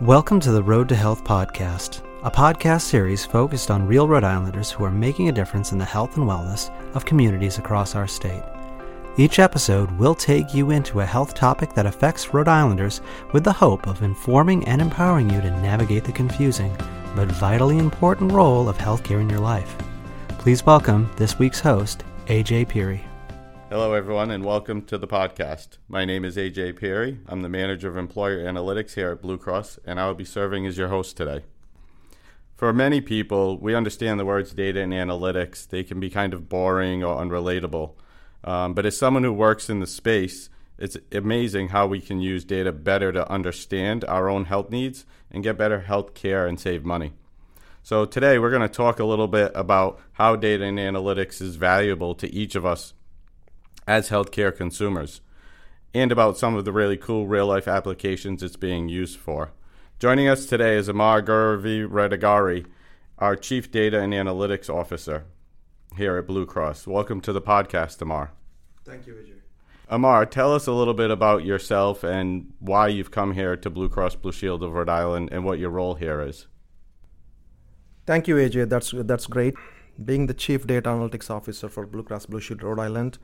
[0.00, 4.70] Welcome to the Road to Health podcast, a podcast series focused on real Rhode Islanders
[4.70, 8.44] who are making a difference in the health and wellness of communities across our state.
[9.16, 13.00] Each episode will take you into a health topic that affects Rhode Islanders
[13.32, 16.72] with the hope of informing and empowering you to navigate the confusing
[17.16, 19.76] but vitally important role of healthcare in your life.
[20.38, 23.07] Please welcome this week's host, AJ Pirri.
[23.70, 25.76] Hello, everyone, and welcome to the podcast.
[25.90, 27.18] My name is AJ Pirri.
[27.28, 30.66] I'm the manager of employer analytics here at Blue Cross, and I will be serving
[30.66, 31.42] as your host today.
[32.56, 35.68] For many people, we understand the words data and analytics.
[35.68, 37.92] They can be kind of boring or unrelatable.
[38.42, 40.48] Um, but as someone who works in the space,
[40.78, 45.44] it's amazing how we can use data better to understand our own health needs and
[45.44, 47.12] get better health care and save money.
[47.82, 51.56] So, today we're going to talk a little bit about how data and analytics is
[51.56, 52.94] valuable to each of us
[53.88, 55.22] as healthcare consumers
[55.94, 59.50] and about some of the really cool real life applications it's being used for.
[59.98, 62.66] Joining us today is Amar Gurivireddygari,
[63.18, 65.24] our Chief Data and Analytics Officer
[65.96, 66.86] here at Blue Cross.
[66.86, 68.32] Welcome to the podcast, Amar.
[68.84, 69.40] Thank you, Vijay.
[69.88, 73.88] Amar, tell us a little bit about yourself and why you've come here to Blue
[73.88, 76.46] Cross Blue Shield of Rhode Island and what your role here is.
[78.04, 78.68] Thank you, AJ.
[78.68, 79.54] That's that's great.
[80.04, 83.18] Being the Chief Data Analytics Officer for Blue Cross Blue Shield Rhode Island,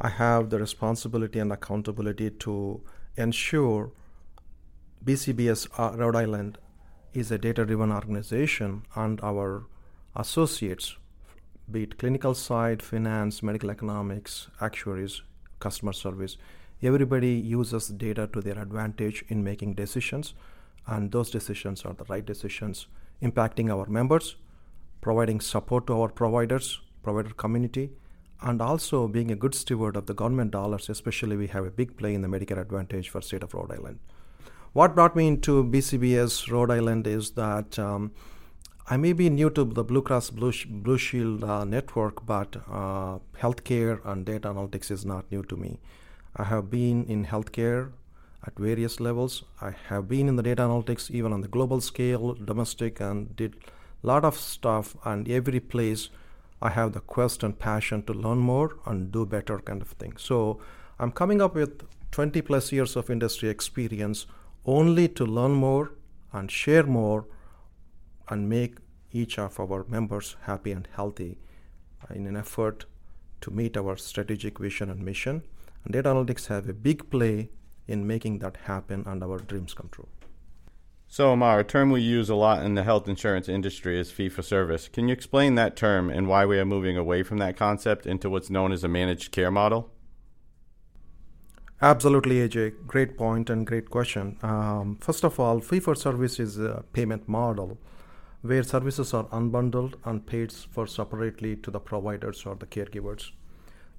[0.00, 2.82] I have the responsibility and accountability to
[3.16, 3.92] ensure
[5.04, 6.58] BCBS uh, Rhode Island
[7.12, 9.66] is a data driven organization and our
[10.16, 10.96] associates,
[11.70, 15.22] be it clinical side, finance, medical economics, actuaries,
[15.60, 16.36] customer service,
[16.82, 20.34] everybody uses data to their advantage in making decisions,
[20.86, 22.88] and those decisions are the right decisions
[23.22, 24.34] impacting our members,
[25.00, 27.90] providing support to our providers, provider community,
[28.42, 31.96] and also being a good steward of the government dollars, especially we have a big
[31.96, 33.98] play in the Medicare Advantage for state of Rhode Island.
[34.72, 38.10] What brought me into BCBS Rhode Island is that um,
[38.90, 43.18] I may be new to the Blue Cross Blue, Blue Shield uh, network, but uh,
[43.40, 45.78] healthcare and data analytics is not new to me.
[46.36, 47.92] I have been in healthcare
[48.46, 49.44] at various levels.
[49.60, 53.56] I have been in the data analytics even on the global scale, domestic, and did
[54.02, 54.96] a lot of stuff.
[55.04, 56.10] And every place
[56.64, 60.16] I have the quest and passion to learn more and do better kind of thing.
[60.16, 60.60] So
[60.98, 64.26] I'm coming up with 20 plus years of industry experience
[64.64, 65.92] only to learn more
[66.32, 67.26] and share more
[68.30, 68.78] and make
[69.12, 71.36] each of our members happy and healthy
[72.08, 72.86] in an effort
[73.42, 75.42] to meet our strategic vision and mission.
[75.84, 77.50] And data analytics have a big play
[77.86, 80.08] in making that happen and our dreams come true.
[81.16, 84.28] So, Amar, a term we use a lot in the health insurance industry is fee
[84.28, 84.88] for service.
[84.88, 88.28] Can you explain that term and why we are moving away from that concept into
[88.28, 89.92] what's known as a managed care model?
[91.80, 92.88] Absolutely, AJ.
[92.88, 94.38] Great point and great question.
[94.42, 97.78] Um, first of all, fee for service is a payment model
[98.42, 103.30] where services are unbundled and paid for separately to the providers or the caregivers.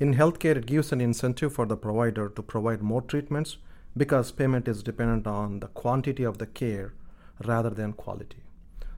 [0.00, 3.58] In healthcare, it gives an incentive for the provider to provide more treatments
[3.94, 6.94] because payment is dependent on the quantity of the care
[7.42, 8.42] rather than quality.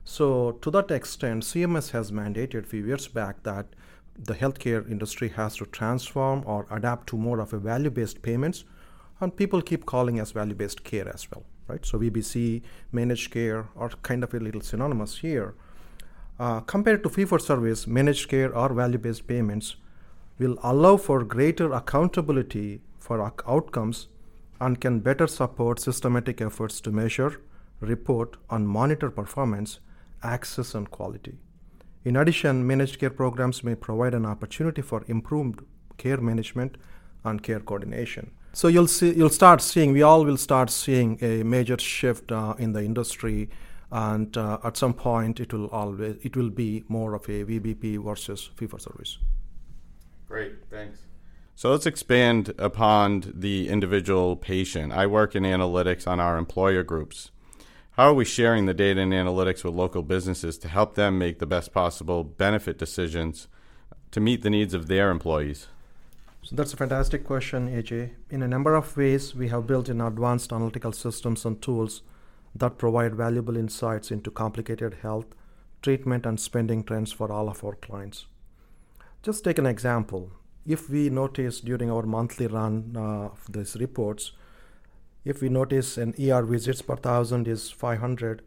[0.03, 3.67] So, to that extent, CMS has mandated a few years back that
[4.17, 8.63] the healthcare industry has to transform or adapt to more of a value-based payments,
[9.19, 11.85] and people keep calling us value-based care as well, right?
[11.85, 12.61] So VBC,
[12.91, 15.55] managed care are kind of a little synonymous here.
[16.39, 19.75] Uh, compared to fee-for-service, managed care or value-based payments
[20.37, 24.07] will allow for greater accountability for outcomes
[24.59, 27.41] and can better support systematic efforts to measure,
[27.79, 29.79] report, and monitor performance,
[30.23, 31.37] access, and quality.
[32.03, 35.61] In addition, managed care programs may provide an opportunity for improved
[35.97, 36.77] care management
[37.23, 38.31] and care coordination.
[38.53, 42.53] So you'll see, you'll start seeing, we all will start seeing a major shift uh,
[42.57, 43.49] in the industry,
[43.91, 48.03] and uh, at some point it will always it will be more of a VBP
[48.03, 49.17] versus fee for service.
[50.27, 50.99] Great, thanks.
[51.55, 54.91] So let's expand upon the individual patient.
[54.91, 57.31] I work in analytics on our employer groups.
[57.97, 61.39] How are we sharing the data and analytics with local businesses to help them make
[61.39, 63.47] the best possible benefit decisions
[64.11, 65.67] to meet the needs of their employees?
[66.43, 68.09] So that's a fantastic question, AJ.
[68.29, 72.01] In a number of ways, we have built in advanced analytical systems and tools
[72.53, 75.27] that provide valuable insights into complicated health,
[75.81, 78.25] treatment, and spending trends for all of our clients.
[79.23, 80.31] Just take an example
[80.65, 84.33] if we notice during our monthly run uh, of these reports,
[85.25, 88.43] if we notice an ER visits per thousand is 500,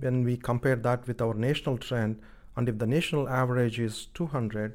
[0.00, 2.20] when we compare that with our national trend,
[2.56, 4.74] and if the national average is 200,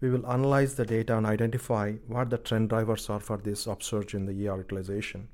[0.00, 4.14] we will analyze the data and identify what the trend drivers are for this upsurge
[4.14, 5.28] in the ER utilization.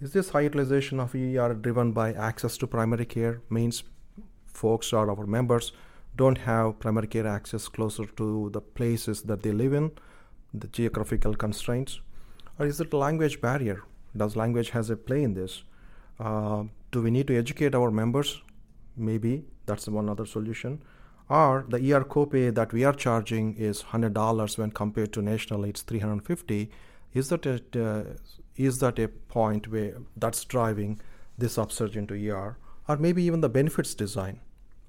[0.00, 3.40] Is this high utilization of ER driven by access to primary care?
[3.50, 3.82] Means
[4.46, 5.72] folks or our members
[6.16, 9.92] don't have primary care access closer to the places that they live in,
[10.54, 12.00] the geographical constraints?
[12.58, 13.82] Or is it a language barrier?
[14.16, 15.62] Does language has a play in this?
[16.18, 18.42] Uh, do we need to educate our members?
[18.96, 20.82] Maybe that's one other solution.
[21.28, 25.82] Or the ER copay that we are charging is $100 when compared to nationally it's
[25.82, 26.70] 350
[27.12, 28.04] Is that a, uh,
[28.56, 31.00] is that a point where that's driving
[31.36, 32.56] this upsurge into ER?
[32.88, 34.40] Or maybe even the benefits design?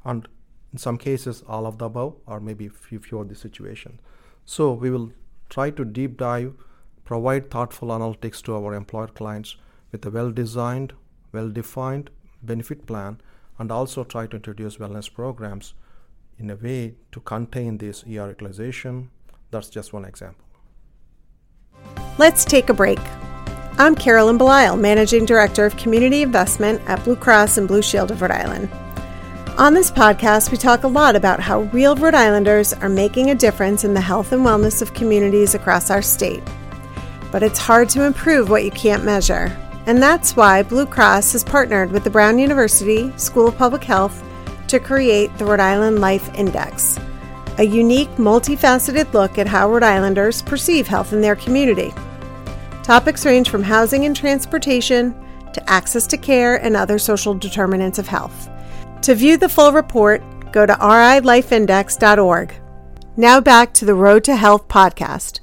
[0.05, 0.27] And
[0.71, 3.99] in some cases, all of the above, or maybe few, few of the situations.
[4.45, 5.11] So we will
[5.49, 6.53] try to deep dive,
[7.09, 9.55] provide thoughtful analytics to our employer clients
[9.91, 10.93] with a well-designed,
[11.31, 12.07] well-defined
[12.43, 13.19] benefit plan,
[13.57, 15.73] and also try to introduce wellness programs
[16.37, 19.09] in a way to contain this ER utilization.
[19.49, 20.45] That's just one example.
[22.19, 22.99] Let's take a break.
[23.79, 28.21] I'm Carolyn Belisle, Managing Director of Community Investment at Blue Cross and Blue Shield of
[28.21, 28.69] Rhode Island.
[29.57, 33.35] On this podcast, we talk a lot about how real Rhode Islanders are making a
[33.35, 36.43] difference in the health and wellness of communities across our state.
[37.31, 39.55] But it's hard to improve what you can't measure.
[39.85, 44.23] And that's why Blue Cross has partnered with the Brown University School of Public Health
[44.67, 46.99] to create the Rhode Island Life Index,
[47.57, 51.93] a unique, multifaceted look at how Rhode Islanders perceive health in their community.
[52.83, 55.13] Topics range from housing and transportation
[55.53, 58.49] to access to care and other social determinants of health.
[59.03, 60.21] To view the full report,
[60.51, 62.53] go to rilifeindex.org.
[63.17, 65.38] Now back to the Road to Health podcast.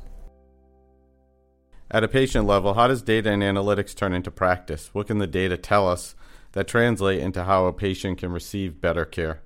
[1.89, 4.91] At a patient level, how does data and analytics turn into practice?
[4.93, 6.17] What can the data tell us
[6.53, 9.41] that translate into how a patient can receive better care?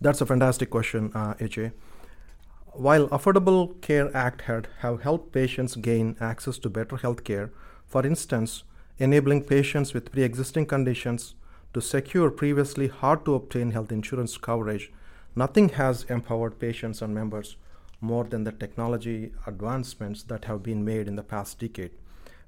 [0.00, 1.72] That's a fantastic question, uh, AJ.
[2.72, 7.52] While Affordable Care Act had have helped patients gain access to better health care,
[7.86, 8.64] for instance,
[8.98, 11.34] enabling patients with pre-existing conditions
[11.72, 14.90] to secure previously hard to obtain health insurance coverage,
[15.36, 17.56] nothing has empowered patients and members
[18.02, 21.92] more than the technology advancements that have been made in the past decade.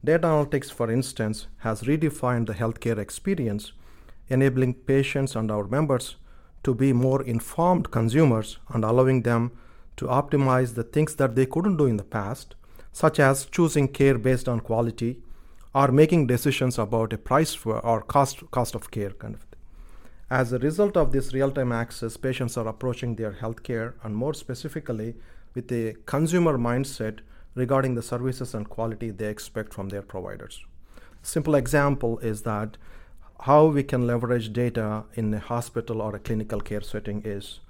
[0.04, 3.72] Data analytics, for instance, has redefined the healthcare experience,
[4.28, 6.16] enabling patients and our members
[6.64, 9.52] to be more informed consumers and allowing them
[9.96, 12.56] to optimize the things that they couldn't do in the past,
[12.92, 15.22] such as choosing care based on quality,
[15.74, 19.60] or making decisions about a price or cost cost of care kind of thing.
[20.30, 25.14] As a result of this real-time access, patients are approaching their healthcare and more specifically
[25.54, 27.20] with a consumer mindset
[27.54, 30.64] regarding the services and quality they expect from their providers.
[31.22, 32.76] Simple example is that
[33.40, 37.60] how we can leverage data in a hospital or a clinical care setting is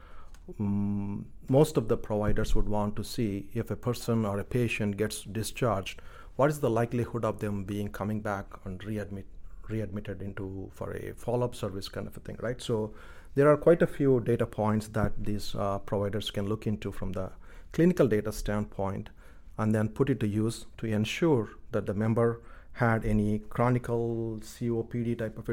[0.60, 4.96] um, most of the providers would want to see if a person or a patient
[4.96, 6.00] gets discharged
[6.36, 9.25] what is the likelihood of them being coming back and readmit
[9.69, 12.92] readmitted into for a follow-up service kind of a thing right so
[13.34, 17.12] there are quite a few data points that these uh, providers can look into from
[17.12, 17.31] the
[17.75, 19.11] clinical data standpoint
[19.59, 22.41] and then put it to use to ensure that the member
[22.75, 25.49] had any chronic COPD type of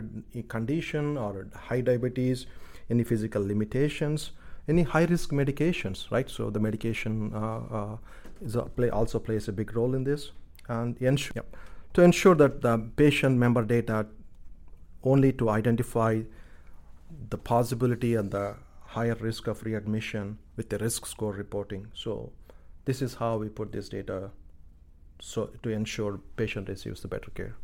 [0.47, 2.47] condition or high diabetes,
[2.89, 4.31] any physical limitations,
[4.67, 6.29] any high risk medications, right?
[6.29, 7.97] So the medication uh,
[8.49, 10.31] uh, play also plays a big role in this
[10.67, 11.55] and ensure, yep.
[11.93, 14.07] to ensure that the patient member data
[15.03, 16.21] only to identify
[17.29, 18.55] the possibility and the
[18.91, 21.87] higher risk of readmission with the risk score reporting.
[21.93, 22.33] So
[22.85, 24.31] this is how we put this data
[25.21, 27.55] so to ensure patient receives the better care.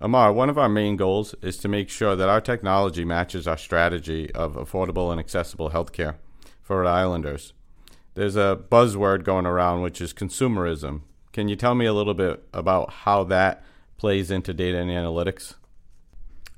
[0.00, 3.56] Amar, one of our main goals is to make sure that our technology matches our
[3.56, 6.16] strategy of affordable and accessible healthcare
[6.60, 7.52] for Rhode Islanders.
[8.14, 11.02] There's a buzzword going around which is consumerism.
[11.32, 13.64] Can you tell me a little bit about how that
[13.96, 15.54] plays into data and analytics?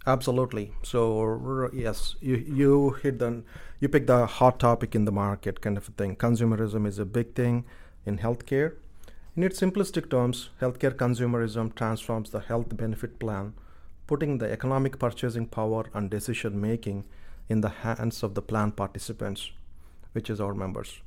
[0.07, 0.73] Absolutely.
[0.83, 3.43] So yes, you you hit the
[3.81, 6.17] you pick the hot topic in the market kind of a thing.
[6.17, 7.65] Consumerism is a big thing
[8.05, 8.75] in healthcare.
[9.35, 13.55] In its simplistic terms, healthcare consumerism transforms the health benefit plan,
[14.07, 17.05] putting the economic purchasing power and decision making
[17.49, 19.51] in the hands of the plan participants,
[20.13, 21.01] which is our members.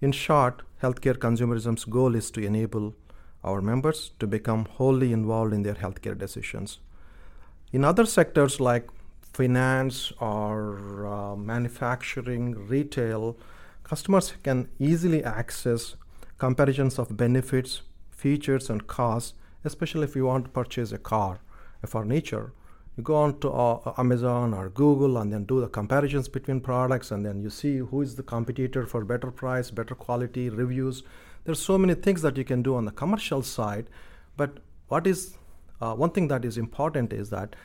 [0.00, 2.94] In short, healthcare consumerism's goal is to enable
[3.44, 6.78] our members to become wholly involved in their healthcare decisions.
[7.72, 8.88] In other sectors like
[9.22, 13.36] finance or uh, manufacturing, retail,
[13.82, 15.96] customers can easily access
[16.38, 21.40] comparisons of benefits, features, and costs, especially if you want to purchase a car,
[21.82, 22.52] a furniture
[22.96, 27.10] you go on to uh, Amazon or Google and then do the comparisons between products
[27.10, 31.02] and then you see who is the competitor for better price, better quality, reviews.
[31.44, 33.86] There's so many things that you can do on the commercial side,
[34.36, 35.36] but what is
[35.82, 37.56] Uh, one thing that is important is that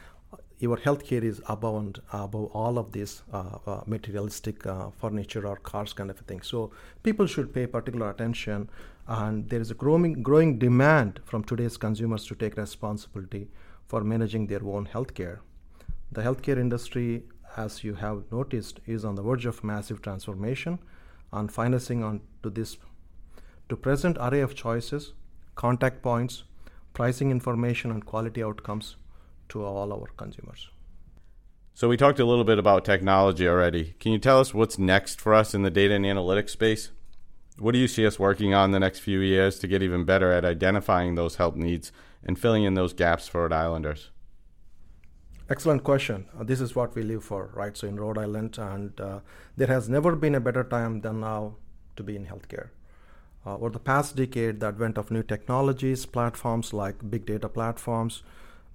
[0.59, 5.57] your healthcare is above and above all of this uh, uh, materialistic uh, furniture or
[5.57, 6.41] cars kind of thing.
[6.41, 6.71] So
[7.03, 8.71] people should pay particular attention,
[9.07, 13.43] and there is a growing growing demand from today's consumers to take responsibility
[13.85, 15.37] for managing their own healthcare.
[16.11, 17.23] The healthcare industry,
[17.55, 20.79] as you have noticed, is on the verge of massive transformation,
[21.31, 22.77] and financing on to this
[23.69, 25.13] to present array of choices,
[25.55, 26.43] contact points,
[26.97, 28.95] pricing information, and quality outcomes
[29.49, 30.69] to all our consumers.
[31.75, 33.93] So, we talked a little bit about technology already.
[33.99, 36.89] Can you tell us what's next for us in the data and analytics space?
[37.59, 40.31] What do you see us working on the next few years to get even better
[40.31, 41.91] at identifying those help needs
[42.23, 44.09] and filling in those gaps for Rhode Islanders?
[45.51, 46.25] Excellent question.
[46.35, 47.77] Uh, this is what we live for, right?
[47.77, 49.19] So, in Rhode Island, and uh,
[49.55, 51.57] there has never been a better time than now
[51.95, 52.69] to be in healthcare.
[53.47, 58.21] Uh, over the past decade, the advent of new technologies, platforms like big data platforms,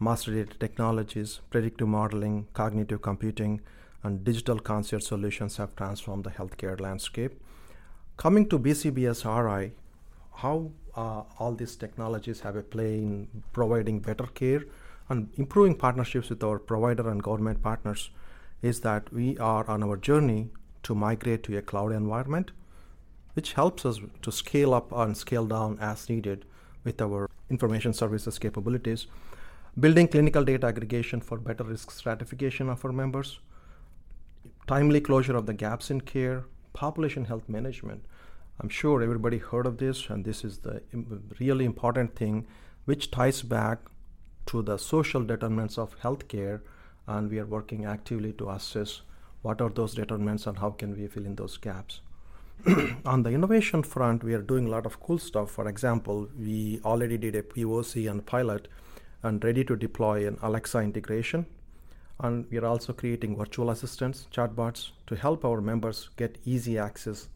[0.00, 3.60] master data technologies, predictive modeling, cognitive computing,
[4.02, 7.38] and digital concierge solutions have transformed the healthcare landscape.
[8.16, 9.72] Coming to BCBSRI,
[10.36, 14.64] how uh, all these technologies have a play in providing better care
[15.10, 18.08] and improving partnerships with our provider and government partners
[18.62, 20.48] is that we are on our journey
[20.82, 22.52] to migrate to a cloud environment,
[23.34, 26.44] which helps us to scale up and scale down as needed
[26.84, 29.06] with our information services capabilities
[29.80, 33.40] building clinical data aggregation for better risk stratification of our members,
[34.66, 38.04] timely closure of the gaps in care, population health management.
[38.60, 40.82] I'm sure everybody heard of this, and this is the
[41.40, 42.46] really important thing
[42.84, 43.78] which ties back
[44.46, 46.60] to the social determinants of healthcare,
[47.06, 49.00] and we are working actively to assess
[49.40, 52.00] what are those determinants and how can we fill in those gaps.
[53.04, 55.50] on the innovation front, we are doing a lot of cool stuff.
[55.50, 58.68] For example, we already did a POC and pilot
[59.22, 61.46] and ready to deploy an Alexa integration.
[62.20, 67.28] And we are also creating virtual assistants, chatbots, to help our members get easy access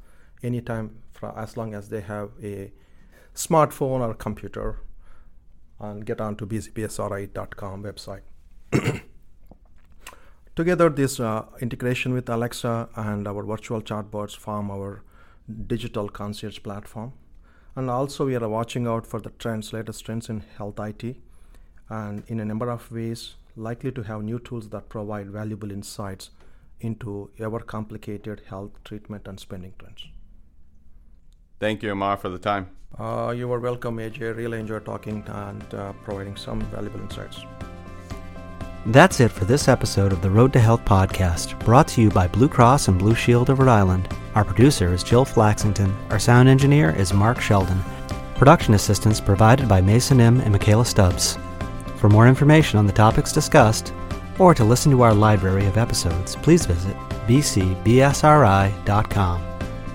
[0.43, 2.73] anytime for as long as they have a
[3.35, 4.79] smartphone or computer
[5.81, 8.23] and get onto bcbsri.com website.
[10.57, 15.03] Together, this uh, integration with Alexa and our virtual chatbots form our
[15.67, 17.13] digital concierge platform.
[17.75, 21.17] And also, we are watching out for the trends, latest trends in health IT,
[21.89, 26.31] and in a number of ways likely to have new tools that provide valuable insights
[26.81, 30.09] into ever complicated health treatment and spending trends.
[31.59, 32.69] Thank you, Amar, for the time.
[32.99, 34.37] Uh, you are welcome, AJ.
[34.37, 37.41] Really enjoyed talking and uh, providing some valuable insights.
[38.87, 42.29] That's it for this episode of the Road to Health podcast, brought to you by
[42.29, 44.09] Blue Cross and Blue Shield of Rhode Island.
[44.37, 45.93] Our producer is Jill Flaxington.
[46.11, 47.81] Our sound engineer is Mark Sheldon.
[48.37, 50.41] Production assistance provided by Mason M.
[50.41, 51.37] and Michaela Stubbs.
[51.97, 53.93] For more information on the topics discussed,
[54.39, 56.95] or to listen to our library of episodes, please visit
[57.27, 57.83] bcbsri.com.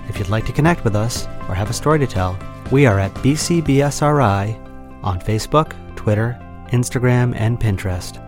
[0.09, 2.37] If you'd like to connect with us or have a story to tell,
[2.73, 6.37] we are at BCBSRI on Facebook, Twitter,
[6.73, 8.27] Instagram, and Pinterest.